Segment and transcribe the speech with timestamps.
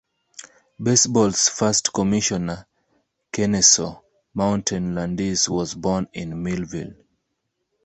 [0.81, 2.65] Baseball's first commissioner
[3.31, 4.01] Kenesaw
[4.33, 6.95] Mountain Landis was born in Millville.